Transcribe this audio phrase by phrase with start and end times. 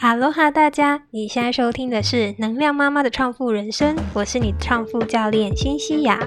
[0.00, 1.02] 哈喽哈，大家！
[1.10, 6.20] 你现在收听的是《能量妈妈的创富人生》，我是你的创富教练辛西亚。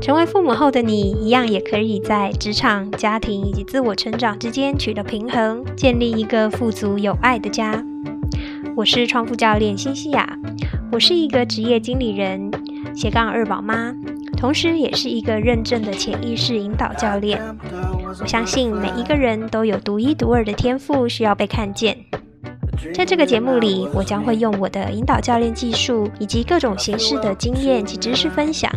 [0.00, 7.84] 成为父母后的你，一样也可以在职场、家庭以及自我成长之间取得平衡，建立一个富足有爱的家。
[8.76, 10.38] 我是创富教练辛西亚，
[10.92, 12.48] 我是一个职业经理人、
[12.94, 13.92] 斜杠二宝妈，
[14.36, 17.42] 同时也是一个认证的潜意识引导教练。
[18.20, 21.98] 我相信每一个人都有独一独二的天赋，需要被看见。
[22.94, 28.70] 在这个节目里，我将会用我的引导教练技术以及各种形式的经验及知识分享，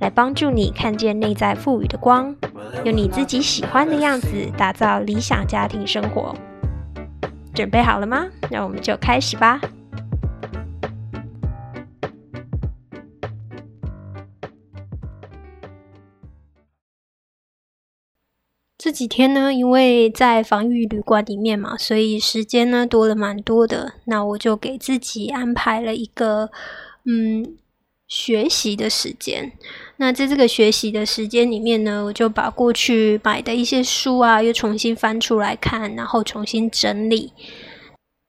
[0.00, 2.34] 来帮助你看见内在赋予的光，
[2.84, 6.34] 用你自己喜欢的样子打造理想家庭生活。
[7.52, 8.26] 准备好了吗？
[8.50, 9.60] 那我们就开始吧。
[18.90, 23.92] 这几天呢，因为在防御旅馆里面嘛，所以时间呢多了蛮多的。
[24.06, 26.50] 那我就给自己安排了一个
[27.06, 27.54] 嗯
[28.08, 29.52] 学习的时间。
[29.98, 37.32] 那在这个学习的时间里面呢，我就把过去买的一些书啊，又重新翻出来看，然后重新整理。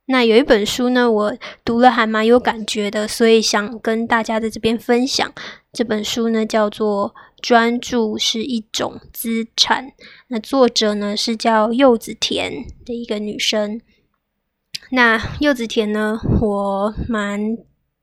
[0.06, 5.34] 那有一本书呢，我读了还蛮有感觉的，所以想跟大家在这边分享。
[5.74, 7.16] 这本书呢，叫做。
[7.42, 9.92] 专注是一种资产。
[10.28, 13.82] 那作者呢是叫柚子田的一个女生。
[14.92, 17.58] 那柚子田呢，我蛮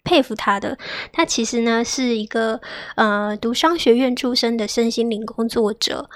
[0.04, 0.78] 佩服她的。
[1.12, 2.60] 她其实呢是一个
[2.96, 6.08] 呃读商学院出身的身心灵工作者。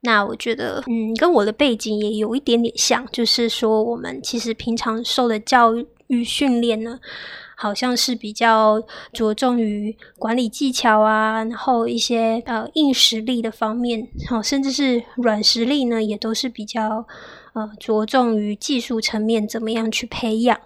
[0.00, 5.74] 那我觉得，嗯，跟我的背景也有一点点像，就是说我们其实平常受的教
[6.08, 7.00] 育训练呢。
[7.56, 17.06] 好像是比较着重于管理技巧啊，然后一些呃硬实力的方面，好，甚至是软实力呢，也都是比较
[17.54, 20.60] 呃着重于技术层面怎么样去培养。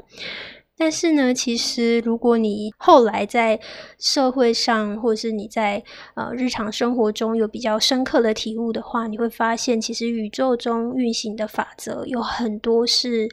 [0.77, 3.59] 但是呢，其实如果你后来在
[3.99, 5.83] 社会上，或者是你在
[6.15, 13.29] 呃日常生活中有比较深刻的体悟的话，你会发现，其实宇宙中运行的法则有很多是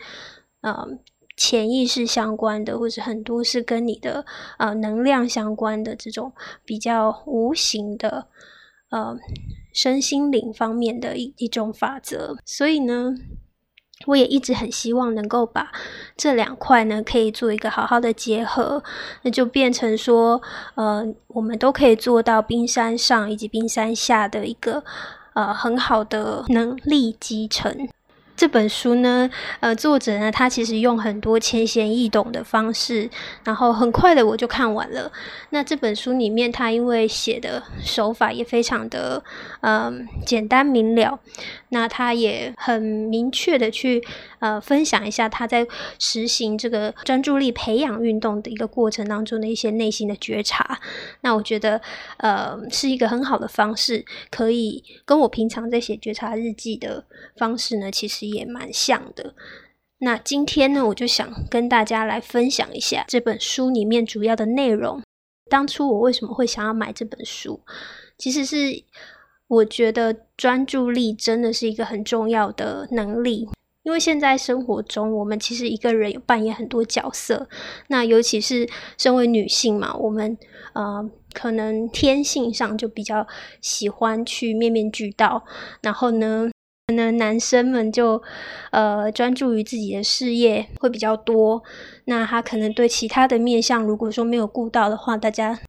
[0.61, 0.99] 嗯。
[1.37, 4.25] 潜意识相关的，或者很多是跟你的
[4.57, 6.31] 呃能量相关的这种
[6.63, 8.27] 比较无形的
[8.89, 9.17] 呃
[9.73, 12.37] 身心灵方面的一一种法则。
[12.45, 13.13] 所以呢，
[14.07, 15.71] 我也一直很希望能够把
[16.15, 18.81] 这两块呢可以做一个好好的结合，
[19.23, 20.41] 那就变成说
[20.75, 24.83] 呃我们都可以做到冰山上以及冰山下的一个
[25.33, 27.89] 呃很好的能力集成。
[28.35, 29.29] 这本书呢，
[29.61, 33.09] 呃，作者呢，他其实用很多浅显易懂的方式，
[33.45, 35.11] 然后很快的我就看完了。
[35.51, 39.23] 那这本书里面，他因为写的手法也非常的，
[39.61, 41.17] 嗯，简单明了。
[41.69, 44.03] 那他也很明确的去，
[44.45, 45.65] 呃，分享一下他在
[45.97, 50.79] 实行这个专注力培养运动的一个过程当中的一些内心的觉察。
[51.21, 51.81] 那我觉得，
[52.17, 57.05] 呃，是一个很好的方式，可以跟我平常在写觉察日记的
[57.37, 58.25] 方式呢，其实。
[58.25, 59.35] 也蛮像的。
[59.99, 65.01] 那今天呢，我就想跟大家来分享一下这本书里面主要的内容。
[65.47, 67.61] 当初我为什么会想要买这本书？
[68.17, 68.83] 其实是
[69.47, 73.47] 我觉得专注力真的是一个很重要的能力。
[73.85, 77.47] 因为现在生活中，我们其实一个人有扮演很多角色。
[77.87, 80.35] 那尤其是身为女性嘛，我们
[80.73, 83.27] 呃可能天性上就比较
[83.61, 85.45] 喜欢去面面俱到。
[85.81, 86.49] 然后呢？
[86.87, 88.21] 可能男生们就
[88.69, 91.63] 呃专注于自己的事业会比较多，
[92.05, 95.59] 那他可能对其他的面相，如果说没有顾到的话，大家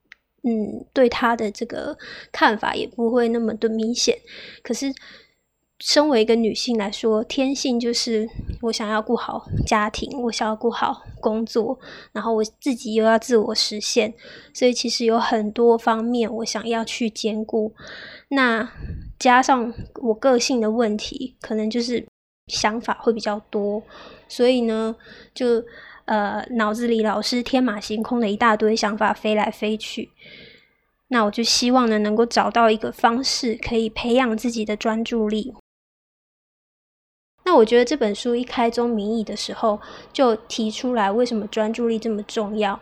[0.42, 1.96] 嗯对他的这个
[2.30, 4.18] 看法也不会那么的明显。
[4.62, 4.92] 可是
[5.78, 8.28] 身为一个女性来说，天性就是
[8.62, 11.78] 我想要顾好家庭，我想要顾好工作，
[12.12, 14.14] 然后我自己又要自我实现，
[14.54, 17.74] 所以其实有很多方面我想要去兼顾。
[18.28, 18.66] 那
[19.18, 19.72] 加上
[20.02, 22.06] 我个性的问题，可能就是
[22.46, 23.82] 想法会比较多，
[24.28, 24.96] 所以呢，
[25.34, 25.62] 就
[26.06, 30.10] 呃脑子里老是天马行空的一大堆想法飞来飞去。
[31.08, 35.54] 那我就希望呢，能够找到一个方式，可以培养自己的专注力。
[37.46, 39.80] 那我觉得这本书一开宗明义的时候，
[40.12, 42.78] 就提出来为什么专注力这么重要，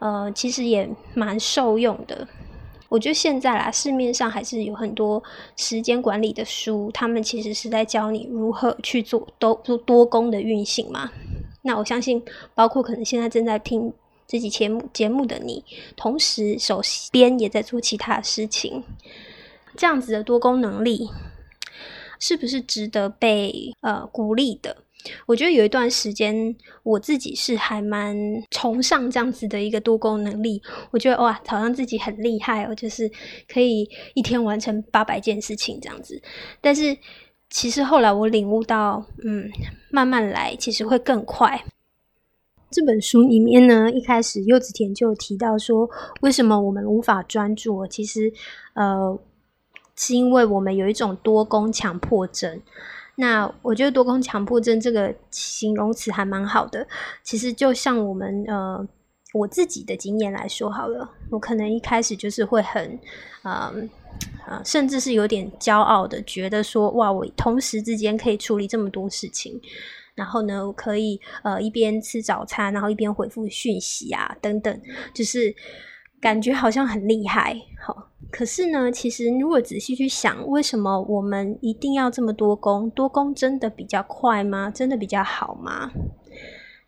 [0.00, 2.26] 呃，其实也蛮受用的。
[2.88, 5.22] 我觉得现在啦，市面上还是有很多
[5.54, 11.12] 时间管理的书，他们其实是在教你如何去做多做多工的运行嘛。
[11.62, 12.20] 那我相信，
[12.52, 13.92] 包括可能现在正在听
[14.26, 15.64] 这期节目节目的你，
[15.94, 16.80] 同时手
[17.12, 18.82] 边也在做其他事情，
[19.76, 21.08] 这样子的多工能力，
[22.20, 24.76] 是不是值得被呃鼓励的？
[25.24, 28.14] 我觉得有一段时间，我自己是还蛮
[28.50, 30.60] 崇尚这样子的一个多功能力。
[30.90, 33.10] 我觉得哇，好像自己很厉害哦，就是
[33.48, 36.20] 可以一天完成八百件事情这样子。
[36.60, 36.94] 但是
[37.48, 39.50] 其实后来我领悟到，嗯，
[39.90, 41.64] 慢慢来其实会更快。
[42.70, 45.88] 这本书里面呢，一开始柚子田就提到说，
[46.20, 47.86] 为什么我们无法专注？
[47.86, 48.32] 其实，
[48.74, 49.18] 呃，
[50.00, 52.58] 是因为我们有一种多功强迫症。
[53.16, 56.86] 那我觉得多功强迫症这个形容词还蛮好的。
[57.22, 58.88] 其实就像我们呃
[59.34, 62.98] 我自己的经验来说好了，我可能一开始就是会很
[63.42, 63.70] 呃
[64.46, 69.60] 呃，甚至是有点骄傲的，觉得说哇，我同时之间可以处理这么多事情，
[70.14, 74.80] 然后呢，我可以呃一边吃早餐，然后一边回复讯息啊等等，
[75.12, 75.54] 就是
[76.22, 78.06] 感觉好像很厉害，好。
[78.30, 82.88] 可是呢，其实如果仔细去想，为什么我们一定要这么多工？
[82.90, 84.70] 多工真的比较快吗？
[84.70, 85.90] 真的比较好吗？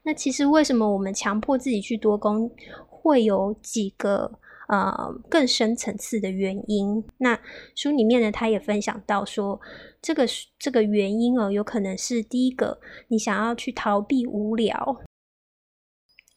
[0.05, 2.51] 那其实为什么我们强迫自己去多工，
[2.89, 4.93] 会有几个呃
[5.29, 7.05] 更深层次的原因？
[7.19, 7.39] 那
[7.75, 9.61] 书里面呢，他也分享到说，
[10.01, 10.25] 这个
[10.59, 15.03] 这个原因哦，有可能是第一个，你想要去逃避无聊。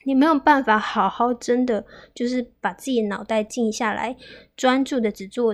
[0.06, 4.16] 你没有办法好好真的就是把自己的脑袋静下来，
[4.56, 5.54] 专注的只做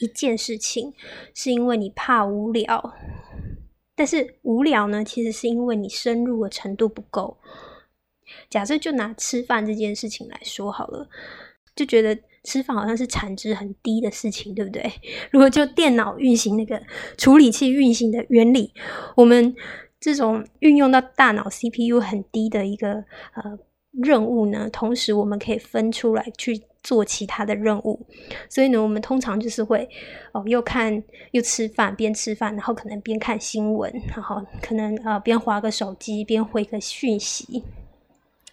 [0.00, 0.94] 一件事情，
[1.34, 2.94] 是因为你怕无聊。
[3.96, 7.36] 但是无聊呢，其实是因为你深入的程度不够。
[8.48, 11.08] 假设就拿吃饭这件事情来说好了，
[11.74, 14.88] 就觉得吃饭好像是产值很低的事情，对不对？
[15.32, 16.80] 如果就电脑运行那个
[17.16, 18.72] 处理器运行的原理，
[19.16, 19.56] 我们
[19.98, 23.04] 这种运用到大脑 CPU 很低的一个
[23.34, 23.58] 呃。
[24.02, 24.68] 任务呢？
[24.70, 28.00] 同时我们可以分出来去做其他的任务，
[28.48, 29.88] 所以呢，我们通常就是会
[30.32, 31.02] 哦，又看
[31.32, 37.64] 又吃饭，边吃饭，然后可能边看新闻，然后可能呃边划个手机，边回个讯息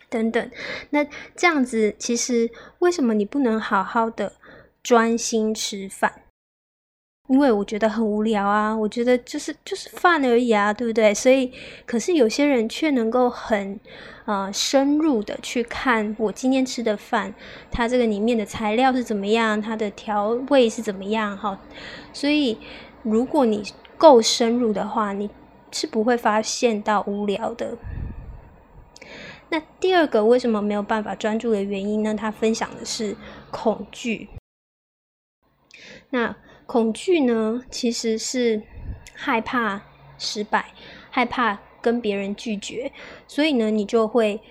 [0.09, 0.51] 等等。
[0.89, 1.05] 那
[1.35, 2.49] 这样子，其实
[2.79, 4.33] 为什么你不能好好的
[4.81, 6.21] 专心吃饭？
[7.27, 11.11] 因为我觉得很无聊啊，我觉得就是就是饭而已啊，对不对？
[11.11, 11.51] 所以，
[11.85, 13.79] 可是有些人却能够很
[14.25, 17.33] 呃深入的去看我今天吃的饭，
[17.71, 21.59] 它这个里面的材料是怎么样，它的调味是怎么样哈。
[22.13, 22.59] 所以，
[23.01, 23.63] 如果你
[23.97, 25.29] 够深入的话，你
[25.71, 27.75] 是不会发现到无聊的。
[29.49, 32.13] 那第二个为什么没有办法专注的原因呢？
[32.13, 33.15] 他分享的是
[33.49, 34.29] 恐惧。
[36.11, 36.35] 那
[36.65, 38.61] 恐惧呢，其实是
[39.13, 39.81] 害怕
[40.17, 40.73] 失败，
[41.11, 42.91] 害怕跟别人拒绝，
[43.27, 44.41] 所以呢，你就会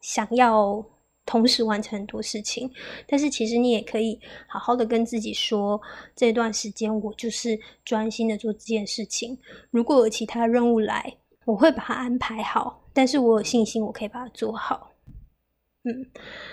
[0.00, 0.84] 想要
[1.26, 2.70] 同时完成很多事情。
[3.08, 5.80] 但是其实你也可以好好的跟自己说，
[6.14, 9.38] 这段时间我就是专心的做这件事情。
[9.70, 14.92] 如果有其他任务来，我会把它安排好，但是我有信心我可以把它做好。
[15.82, 16.06] 嗯，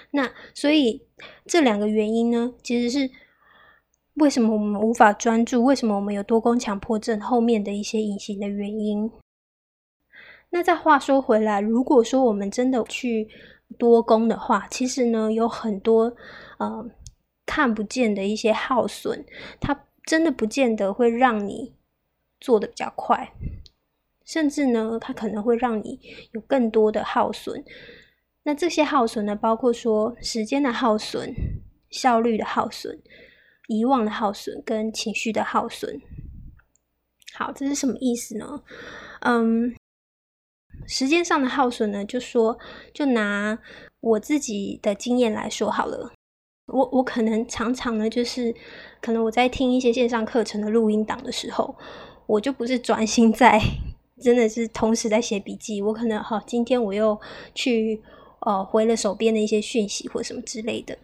[0.10, 1.08] 那所以
[1.46, 3.12] 这两个原因呢，其实是。
[4.22, 5.64] 为什么我们无法专注？
[5.64, 7.20] 为什么我们有多工强迫症？
[7.20, 9.12] 后面的一些隐形的原因。
[10.52, 13.28] 那再话说回来，如果说我们真的去
[13.80, 16.16] 多工的话，其实呢有很多
[16.60, 16.86] 呃
[17.48, 19.26] 看不见的一些耗损，
[19.60, 21.74] 它真的不见得会让你
[22.40, 23.34] 做的比较快，
[24.24, 26.00] 甚至呢它可能会让你
[26.34, 27.66] 有更多的耗损。
[28.44, 31.34] 那这些耗损呢，包括说时间的耗损、
[31.90, 33.02] 效率的耗损。
[33.72, 36.02] 遗忘的耗损跟情绪的耗损，
[37.34, 38.62] 好，这是什么意思呢？
[39.22, 39.74] 嗯，
[40.86, 42.60] 时间上的耗损呢，就说
[42.94, 43.58] 就拿
[44.02, 46.12] 我自己的经验来说好了。
[46.66, 48.54] 我我可能常常呢，就是
[49.02, 51.74] 可能我在听一些线上课程的录音档的时候，
[52.26, 53.58] 我就不是专心在，
[54.22, 55.82] 真的是同时在写笔记。
[55.82, 57.18] 我可能好，今天我又
[57.56, 58.02] 去
[58.42, 60.98] 呃回了手边的一些讯息或什么之类的。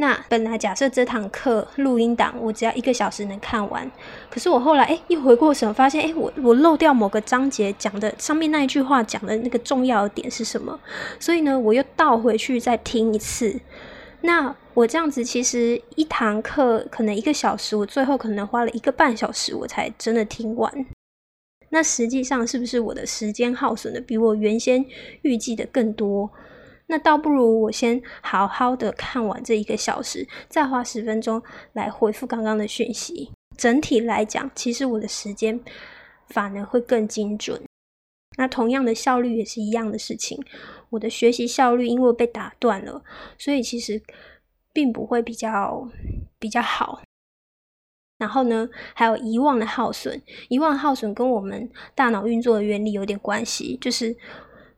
[0.00, 3.88] 那本来假设这堂课录音档我只要一个小时能看完，
[4.30, 10.80] 可是我后来哎一回过神发现哎我我漏掉某个章节讲的上面那一句话讲的那个重要的点是什么？
[11.18, 13.60] 所以呢我又倒回去再听一次。
[14.22, 20.86] 那我这样子其实一堂课可能一个小时，我最后可能花了一个半小时我才真的听完。
[21.68, 24.82] 那实际上是不是我的时间耗损的比我原先
[25.20, 26.30] 预计的更多？
[26.90, 31.40] 那倒不如我先好好的看完这一个小时，再花十分钟
[31.72, 33.30] 来回复刚刚的讯息。
[33.56, 35.60] 整体来讲，其实我的时间
[36.30, 37.62] 反而会更精准。
[38.36, 40.44] 那同样的效率也是一样的事情。
[40.88, 43.04] 我的学习效率因为被打断了，
[43.38, 44.02] 所以其实
[44.72, 45.88] 并不会比较
[46.40, 47.02] 比较好。
[48.18, 54.16] 然后呢，还有遗忘的耗损，遗忘耗损跟我们大脑运作的原理有点关系，就是。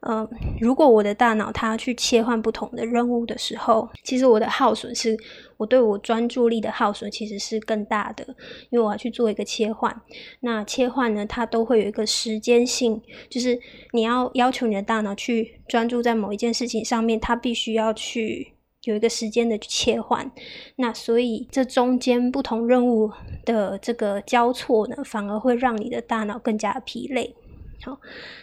[0.03, 0.29] 呃，
[0.61, 5.17] 如果我的大脑它去切换不同的任务的时候，其实我的耗损是，
[5.57, 8.27] 我对我专注力的耗损其实是更大的，
[8.71, 9.95] 因为我要去做一个切换。
[10.41, 13.61] 那切换呢，它都会有一个时间性，就是
[13.93, 20.29] 你要要求你的大脑去专注在某一件事情上面，它必须要去有一个时间的切换。
[20.75, 23.09] 那所以这中间不同任务
[23.45, 27.37] 的这个交错呢，反而会让你的大脑更加疲累。
[27.85, 28.01] 好，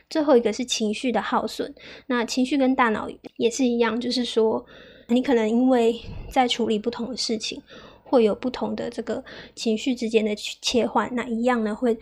[0.10, 1.74] 最后一个是情绪的耗损。
[2.08, 4.66] 那情绪跟大脑也是一样，就是说，
[5.08, 5.98] 你可能因为
[6.30, 7.62] 在处理不同的事情，
[8.04, 9.24] 会有不同的这个
[9.56, 11.10] 情绪之间的切换。
[11.16, 11.98] 那一样呢，会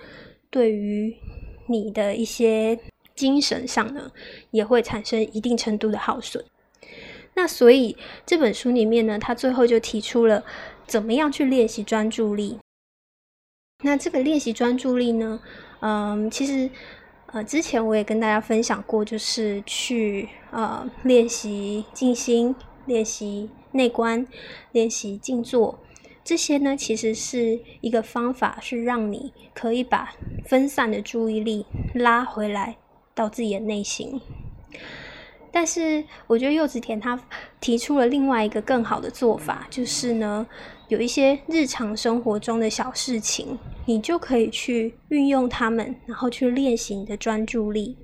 [0.49, 1.15] 对于
[1.67, 2.79] 你的一些
[3.13, 4.11] 精神上呢，
[4.49, 6.43] 也会产生一定程度的耗损。
[7.35, 10.43] 那所以这本书里面呢，他最后就提出了
[10.87, 12.57] 怎么样去练习专注力。
[13.83, 15.39] 那这个练习专注力呢，
[15.81, 16.67] 嗯，其实。
[17.27, 22.55] 呃，之前我也跟大家分享过，就是去呃练习静心、
[22.85, 24.25] 练习内观、
[24.71, 25.77] 练习静坐，
[26.23, 30.13] 这些呢其实是一个方法，是让你可以把
[30.45, 32.77] 分散的注意力拉回来
[33.13, 34.21] 到自己的内心。
[35.51, 37.19] 但是我觉得柚子田他
[37.59, 40.47] 提出了另外一个更好的做法，就是呢。
[40.87, 47.97] 有一些日常生活中的小事情，你就可以去运用它们，然后去练习你的专注力。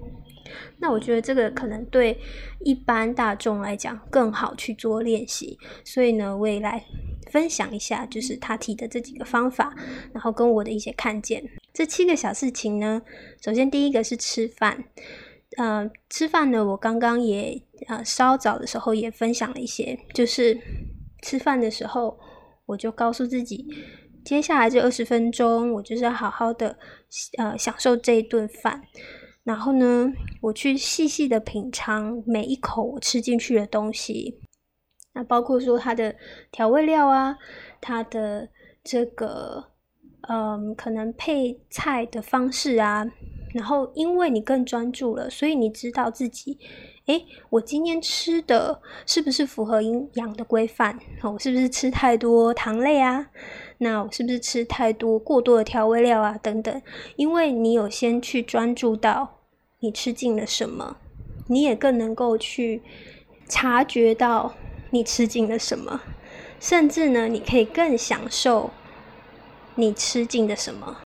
[0.79, 2.17] 那我觉得这个可能对
[2.61, 5.57] 一般大众来讲更好去做练习。
[5.83, 6.83] 所以呢，我也来
[7.31, 9.75] 分享一下，就是他提的这几个方法，
[10.13, 11.43] 然后跟我的一些看见。
[11.73, 13.01] 这七个小事情呢，
[13.41, 14.85] 首先第一个是吃饭。
[15.57, 20.57] 呃，吃饭呢，我刚刚也呃稍早的时候也分享了一些，就是
[21.21, 22.17] 吃饭的时候。
[22.65, 23.67] 我就告诉自己，
[24.25, 26.77] 接下来这二十分钟，我就是要好好的
[27.37, 28.81] 呃享受这一顿饭。
[29.43, 34.39] 然后呢，我去细细的品尝每一口我吃进去的东西。
[35.13, 36.15] 那包括说它的
[36.51, 37.37] 调味料啊，
[37.81, 38.49] 它的
[38.83, 39.65] 这个
[40.29, 43.05] 嗯可能配菜的方式啊。
[43.53, 46.57] 然后因为你更专注了，所以你知道自己。
[47.05, 50.97] 诶，我今天吃的是不是符合营养的规范？
[51.21, 53.29] 我是不是吃太多糖类啊？
[53.83, 56.39] 那我是不是吃太多过多的调味料啊？
[56.41, 56.81] 等等，
[57.17, 59.41] 因为你有先去专注到
[59.81, 60.97] 你吃进了什么，
[61.47, 62.81] 你也更能够去
[63.47, 64.55] 察觉到
[64.89, 66.01] 你吃进了什么，
[66.59, 68.71] 甚至呢，你可以更享受
[69.75, 71.01] 你吃进的什么。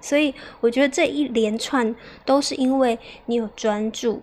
[0.00, 1.94] 所以，我觉得这一连串
[2.26, 4.22] 都是因为你有专注。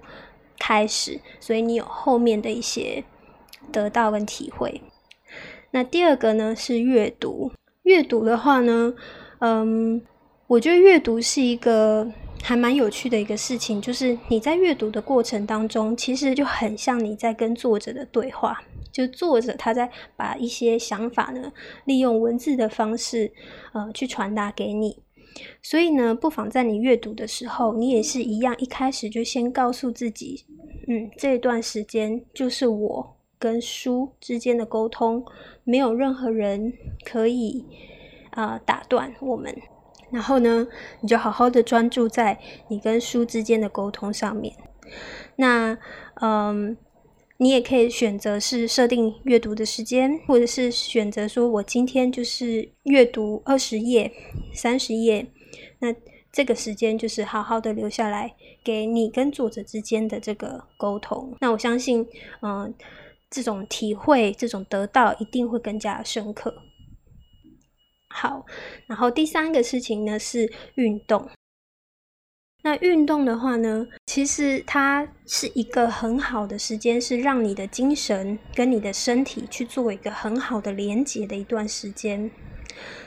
[0.61, 3.05] 开始，所以你有后面的一些
[3.71, 4.81] 得到跟体会。
[5.71, 7.51] 那第二个呢是阅读。
[7.83, 8.93] 阅读的话呢，
[9.39, 10.01] 嗯，
[10.47, 12.11] 我觉得阅读是一个
[12.43, 13.81] 还蛮有趣的一个事情。
[13.81, 18.61] 就是你在阅读的过程当中，其实就很像你在跟作者的对话。
[18.91, 21.51] 就作者他在把一些想法呢，
[21.85, 23.31] 利用文字的方式，
[23.73, 25.03] 呃，去传达给你。
[25.61, 30.43] 所以呢，不妨在你阅读的时候，你也是一样，一开始就先告诉自己，
[30.87, 35.25] 嗯，这段时间就是我跟书之间的沟通，
[35.63, 37.65] 没有任何人可以
[38.31, 39.55] 啊打断我们。
[40.11, 40.67] 然后呢，
[41.01, 44.55] 你就好好的专注在你跟书之间的沟通上面。
[45.35, 45.77] 那，
[46.19, 46.75] 嗯，
[47.37, 54.11] 你也可以选择是设定阅读的时间，或者是选择说我今天就是阅读二十页、
[54.51, 55.27] 三十页。
[55.77, 55.93] 那
[56.31, 61.35] 这个时间就是好好的留下来，给你跟作者之间的这个沟通。
[61.39, 62.05] 那我相信，
[62.41, 62.73] 嗯，
[63.29, 66.63] 这种体会、这种得到一定会更加深刻。
[68.09, 68.45] 好，
[68.87, 71.29] 然后第三个事情呢是运动。
[72.63, 82.29] 那运动的话呢，其实它是一个很好的时间，是让你的精神跟你的身体去做一个很好的连接的一段时间。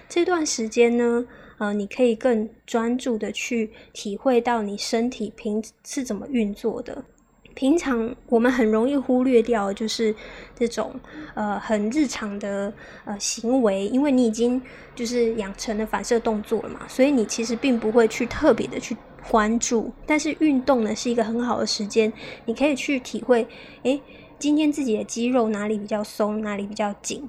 [0.09, 1.27] 这段时间呢。
[1.59, 7.05] 呃，你可以更专注的去体会到你身体平是怎么运作的。
[7.55, 10.15] 平常我们很容易忽略掉，就是
[10.55, 10.95] 这种
[11.35, 12.73] 呃很日常的
[13.05, 14.61] 呃行为，因为你已经
[14.95, 18.97] 就是养成了反射动作了嘛，所以你其实并不会去特别的去
[19.31, 19.93] 关注。
[20.07, 22.13] 但是运动呢，是一个很好的时间，
[22.45, 23.47] 你可以去体会，
[23.83, 24.01] 诶，
[24.39, 27.29] 今天自己的肌肉哪里比较松，哪里比较紧。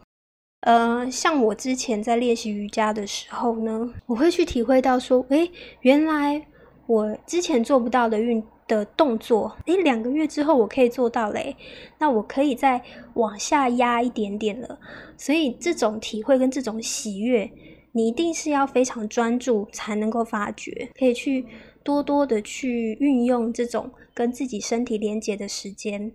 [0.61, 5.51] 呃，像我之前在练习瑜伽的时候呢，我会去体会到说，诶，
[5.81, 6.47] 原来
[6.87, 11.55] 我之前做不到的运的动作，诶，两个月之后我可以做到嘞，
[11.99, 12.81] 那我可以再
[13.15, 14.79] 往下压一点点了。
[15.17, 17.49] 所以这种体会跟这种喜悦，
[17.91, 21.45] 你一定是要非常专注才能够发觉，可以去
[21.83, 26.13] 多多的去运用这种跟自己身体连接的时间。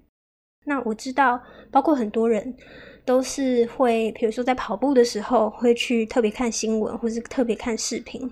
[0.64, 1.40] 那我知道，
[1.71, 2.55] 包括很多人
[3.05, 8.31] 都是会，比如说在跑步的时候，会去特别看新闻，或是特别看视频，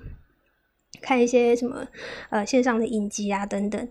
[1.01, 1.87] 看一些什么
[2.31, 3.89] 呃线上的影集啊等等。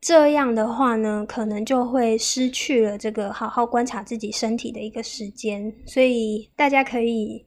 [0.00, 5.74] 这样的话呢，可能就会失去了这个好好观察自己身体的一个时间。
[5.86, 7.44] 所以大家可以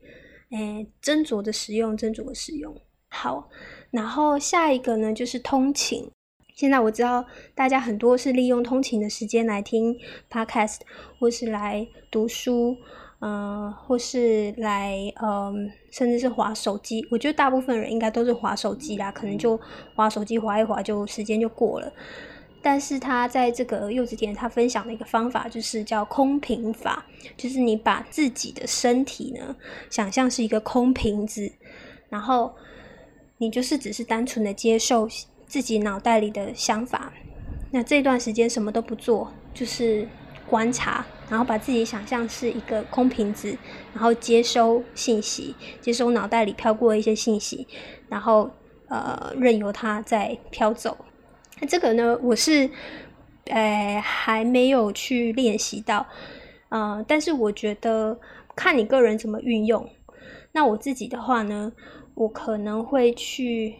[0.51, 2.75] 诶斟酌的使用，斟酌的使用。
[3.08, 3.50] 好，
[3.89, 6.10] 然后下一个呢，就是通勤。
[6.53, 7.25] 现在我知道
[7.56, 9.98] 大家很多是利用通勤的时间来听
[10.30, 10.80] podcast，
[11.20, 12.77] 或是来读书，
[13.21, 17.07] 嗯，或是来，嗯，甚至是划手机。
[17.09, 19.59] 我觉得大部分人应该都是划手机啦，可能就
[19.95, 21.93] 划手机划一划就时间就过了。
[22.61, 27.05] 但是他在这个柚子田他分享的一个方法就是叫空瓶法，
[27.37, 29.55] 就是你把自己的身体呢
[29.89, 31.51] 想象是一个空瓶子，
[32.09, 32.53] 然后
[33.37, 35.07] 你就是只是单纯的接受。
[35.51, 37.11] 自己脑袋里的想法，
[37.71, 40.07] 那这段时间什么都不做，就是
[40.47, 43.57] 观察，然后把自己想象是一个空瓶子，
[43.93, 47.65] 然后接收信息，接收脑袋里飘过的一些信息，
[48.09, 48.51] 然后
[48.89, 50.97] 呃任由它在飘走。
[51.61, 52.69] 那这个呢，我是
[53.45, 56.05] 呃还没有去练习到，
[56.67, 58.19] 呃，但是我觉得
[58.53, 59.89] 看你个人怎么运用。
[60.51, 61.71] 那我自己的话呢，
[62.15, 63.75] 我可能会去。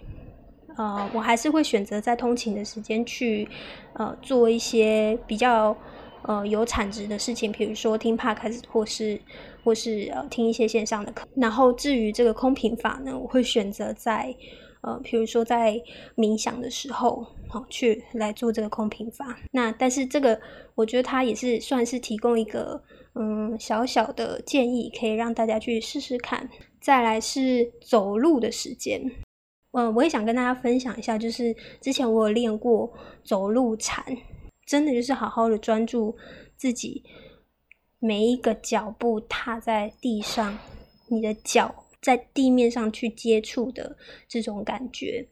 [0.78, 3.46] 呃，我还是会选择在通勤的时间去，
[3.92, 5.76] 呃，做一些比较
[6.24, 9.20] 呃有产值的事情，比如说听 podcast 或是
[9.64, 11.28] 或是呃听一些线上的课。
[11.36, 14.36] 然后至于这个空瓶法呢，我会选择在
[14.82, 15.80] 呃，比如说在
[16.16, 19.38] 冥想的时候，好去来做这个空瓶法。
[19.52, 20.40] 那但是这个
[20.74, 22.82] 我觉得它也是算是提供一个
[23.14, 26.50] 嗯小小的建议，可以让大家去试试看。
[26.80, 29.00] 再来是走路的时间。
[29.74, 32.92] 嗯，我也想跟大家分享一下，就是之前我有练过
[33.24, 34.04] 走路禅，
[34.72, 36.16] 真的就是好好的专注
[36.56, 37.04] 自己
[38.00, 40.58] 每一个脚步踏在地上，
[41.08, 43.98] 你的脚在地面上去接触的
[44.30, 45.28] 这种感觉。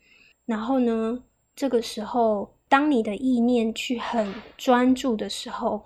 [0.45, 1.23] 然后呢，
[1.55, 5.85] 这个时候，当你的意念去很专注的时候，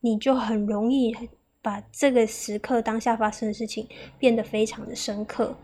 [0.00, 1.16] 你就很容易
[1.62, 3.86] 把这个时刻当下发生的事情
[4.18, 5.56] 变得非常的深刻。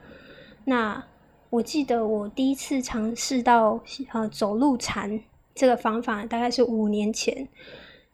[0.64, 1.04] 那
[1.50, 5.20] 我记得我第一次尝试到呃走路禅
[5.58, 7.48] 这个方法，大概是五年前。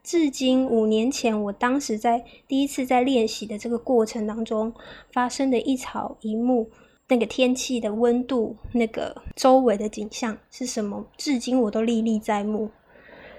[0.03, 4.73] 至今五年前，我当时在第一次在练习的这个过程当中
[5.13, 6.71] 发生的一草一木，
[7.09, 12.71] 那个天气的温度，那个周围的景象是什么，至今我都历历在目。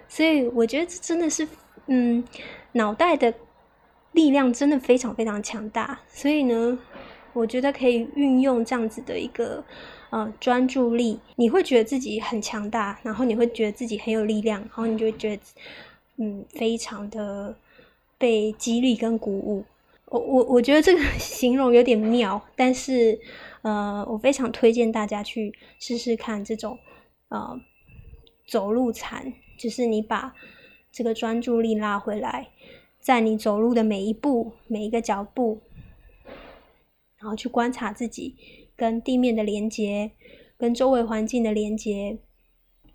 [0.07, 1.47] 所以我觉得这真的是，
[1.87, 2.23] 嗯，
[2.73, 3.33] 脑袋的
[4.11, 5.99] 力量真的非常非常强大。
[6.07, 6.77] 所以呢。
[7.37, 9.61] 我觉得可以运用这样子的一个
[10.09, 15.41] 呃专注力，你会觉得自己很强大，然后你会觉得自己很有力量，然后你就会觉得
[16.17, 17.55] 嗯非常的
[18.17, 19.63] 被激励跟鼓舞。
[20.05, 23.19] 我我我觉得这个 形容有点妙，但是
[23.63, 26.77] 呃我非常推荐大家去试试看这种
[27.29, 27.59] 呃
[28.47, 30.33] 走路禅，就是你把
[30.91, 32.49] 这个专注力拉回来，
[32.99, 35.61] 在你走路的每一步每一个脚步。
[37.17, 38.35] 然后去观察自己
[38.77, 40.11] 跟地面的连接，
[40.57, 42.19] 跟周围环境的连接，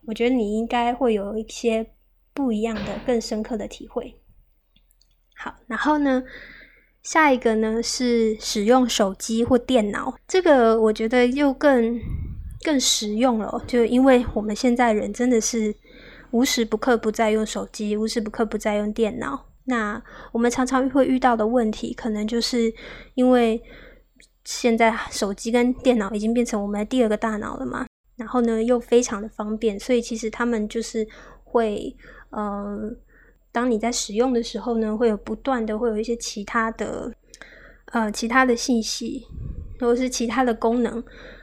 [0.06, 1.86] 我觉得你应该会有一些
[2.34, 4.16] 不一样的、更深刻的体会。
[5.34, 6.22] 好，然后呢，
[7.02, 11.98] 下一个呢是使用手机或电脑，这个我觉得又更
[12.62, 15.74] 更实用了，就因为我们现在人真的是
[16.30, 19.46] 无时不刻不在用手机，无时不刻不在用电脑。
[19.64, 22.74] 那我们常常会遇到的问题，可能就是
[23.14, 23.62] 因为。
[24.52, 27.86] 现在手机跟电脑已经变成我们的第二个大脑了嘛，
[28.16, 31.06] 然后呢又非常的方便，所以其实他们就是
[31.44, 31.96] 会，
[32.30, 32.90] 呃，
[33.52, 37.12] 当你在使用的时候呢，会有不断的会有一些其他的，
[37.92, 39.24] 呃，其他的信息
[39.78, 41.00] 或者是其他的功能，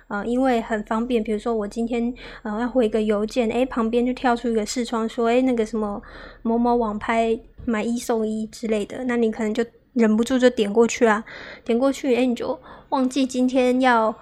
[0.10, 6.02] 呃，因为很方便，比如说我今天呃要回个邮件，诶，旁边就跳出一个视窗说，诶，那个什么
[6.42, 9.64] 某某网拍买一送一之类的，那你可能就。
[9.98, 11.24] 忍不住就点过去啊，
[11.66, 12.58] 点过去，哎，你就
[12.90, 14.14] 忘记今天要，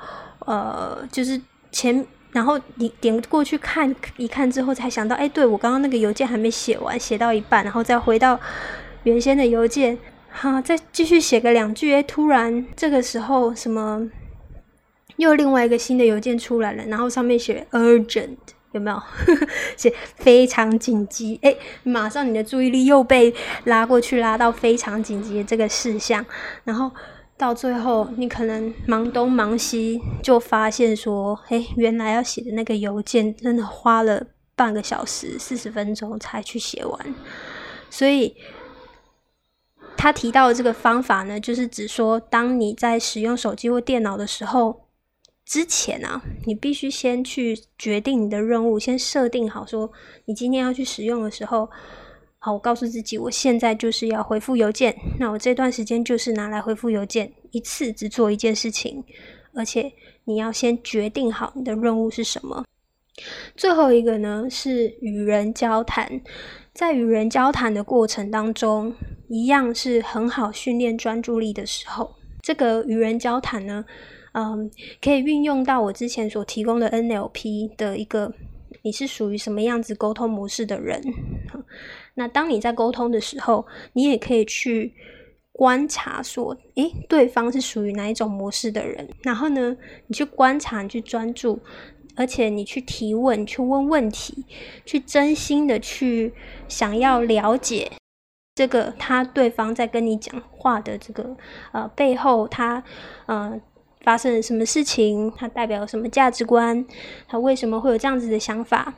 [0.46, 8.40] 呃，就是前，然后你点过去看一看之后，才想到，哎，对我刚刚那个邮件还没写完，写到一半，然后再回到
[9.04, 9.98] 原先的邮件，
[10.32, 14.10] 哈，再继续写个两句，哎，突然这个时候什么，
[15.18, 18.38] 又另外一个新的邮件出来了，然后上面写 urgent。
[18.76, 19.02] 有没有
[19.78, 21.40] 写非常紧急？
[21.42, 23.34] 哎，马上你的注意力又被
[23.64, 26.26] 拉过去，拉到非常紧急的这个事项，
[26.64, 26.92] 然后
[27.38, 37.16] 到最后你可能忙东忙西，就发现说，哎，原来要写的那个邮件真的花了半个小时、四十分钟才去写完。
[37.90, 38.36] 所以
[39.98, 44.85] 他提到的这个方法呢，就是指说，当你在使用手机或电脑的时候，
[45.46, 49.92] 之前啊，你必须先去决定你的任务，先设定好说，
[50.26, 51.70] 你今天要去使用的时候。
[52.38, 54.96] 好，我告诉自己，我现在就是要回复邮件。
[55.20, 59.04] 那我这段时间就是拿来回复邮件，一次只做一件事情，
[59.56, 59.92] 而且
[60.26, 62.64] 你要先决定好你的任务是什么。
[63.56, 66.22] 最后一个呢是与人交谈，
[66.72, 68.94] 在与人交谈的过程当中，
[69.28, 72.14] 一样是很好训练专注力的时候。
[72.44, 73.84] 这个与人交谈呢，
[74.36, 74.69] 嗯，
[75.02, 78.34] 可以运用到我之前所提供的 NLP 的一个。
[78.82, 81.02] 你是属于什么样子沟通模式的人？
[82.13, 84.93] 那当你在沟通的时候，你也可以去
[85.52, 89.10] 观察，说，诶，对方是属于哪一种模式的人？
[89.24, 91.60] 然后呢，你去观察，你去专注，
[92.15, 94.45] 而且你去提问，去问问题，
[94.86, 96.32] 去真心的去
[96.67, 97.91] 想要了解
[98.54, 101.36] 这个他对方在跟你讲话的这个
[101.71, 102.84] 呃背后，他
[103.26, 103.60] 呃。
[104.06, 105.34] 发生了什么事情？
[105.36, 106.86] 它代表什么价值观？
[107.28, 108.94] 他为什么会有这样子的想法？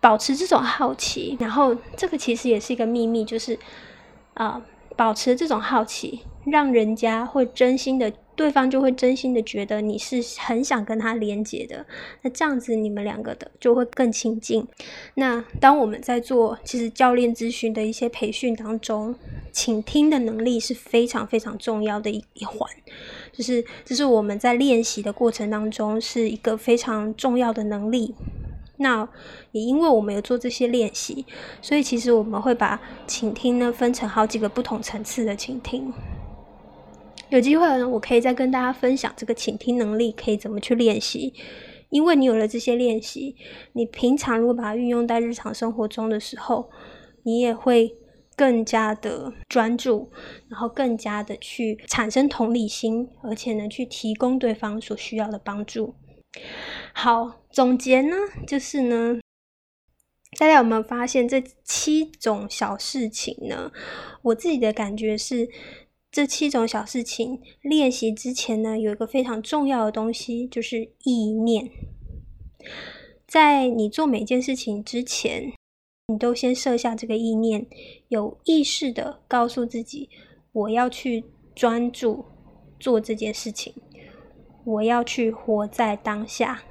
[0.00, 3.58] 保持这种好奇，然后这个其实也是一个秘密，就是
[4.34, 4.60] 啊，
[4.96, 11.84] 保持这种好奇，让人家会真心的，对方就会真心的觉得你是很想跟他连接的。
[12.22, 14.66] 那这样子，你们两个的就会更亲近。
[15.16, 19.14] 那当我们在做其实教练咨询的一些培训当中，
[19.52, 22.66] 倾听的能力是非常非常重要的一一环。
[23.40, 28.14] 就是，这是我们在练习的过程当中是一个非常重要的能力。
[28.76, 29.08] 那
[29.52, 31.24] 也因为我们有做这些练习，
[31.62, 35.90] 所以其实我们会把倾听呢分成好几个不同层次的倾听。
[37.30, 41.32] 有机会呢，我可以再跟大家分享这个倾听能力可以怎么去练习。
[41.88, 43.34] 因为你有了这些练习，
[43.72, 46.68] 你平常如果把它运用在日常生活中的时候，
[47.22, 47.96] 你也会。
[48.40, 50.10] 更加的专注，
[50.48, 55.94] 然后更加的去产生同理心，而且呢，去提供对方所需要的帮助。
[56.94, 59.20] 好，总结呢，就是呢，
[60.38, 63.70] 大家有没有发现这七种小事情呢？
[64.22, 65.50] 我自己的感觉是，
[66.10, 71.70] 这七种小事情练习之前呢，有一个非常重要的东西，就是意念。
[73.26, 75.52] 在你做每件事情之前。
[76.10, 77.64] 你都先设下这个意念，
[78.08, 80.10] 有意识的告诉自己，
[80.50, 82.24] 我要去专注
[82.80, 83.72] 做这件事情，
[84.64, 86.64] 我要去活在当下，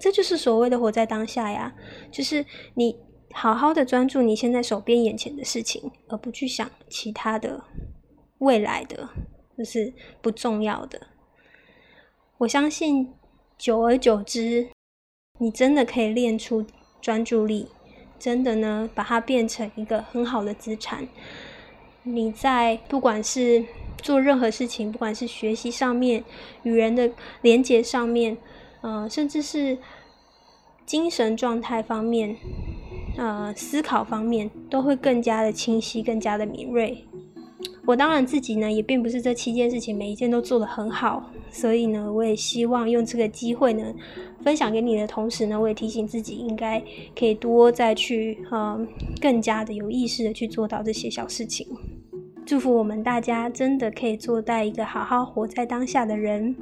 [0.00, 1.74] 这就是所谓的活在当下呀，
[2.10, 2.98] 就是你
[3.34, 7.62] 好好的专注你现在手边眼前的事情，而不去想其他的
[8.38, 9.06] 未来的，
[9.58, 10.98] 这是不重要的。
[12.38, 13.12] 我相信，
[13.58, 14.70] 久而久之，
[15.38, 16.64] 你真的可以练出
[17.02, 17.68] 专注力。
[18.18, 21.06] 真的呢，把它变成一个很好的资产。
[22.02, 23.64] 你在不管是
[24.02, 26.22] 做任何事情，不管是学习上面、
[26.62, 27.10] 与人的
[27.42, 28.36] 连接上面，
[28.80, 29.76] 呃，甚至是
[30.84, 32.36] 精神状态方面、
[33.16, 37.04] 呃，思考方面，都会更加的清晰，更加的敏锐。
[37.86, 43.84] 我当然自己呢，也并不是这七件事情每一件都做得很好，所以呢，我也希望用这个机会呢，
[44.42, 46.82] 分享给你的同时呢，我也提醒自己应该
[47.16, 48.86] 可以多再去，嗯，
[49.20, 51.64] 更加的有意识的去做到这些小事情。
[52.44, 56.54] 祝福我们大家真的可以做到一个好好活在当下的人。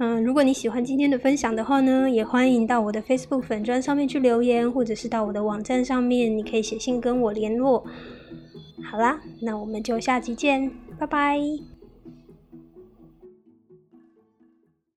[0.00, 7.84] 嗯，如果你喜欢今天的分享的话呢，也欢迎到我的 Facebook 粉砖上面去留言，或者是到我的网站上面，你可以写信跟我联络。
[8.82, 11.77] 好啦，那我们就下期见，拜拜。